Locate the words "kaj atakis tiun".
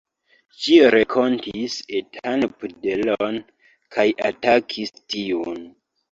3.97-5.61